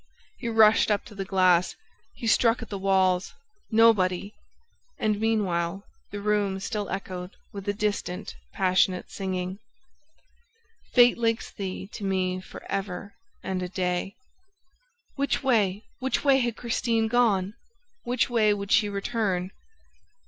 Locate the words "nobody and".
3.69-5.19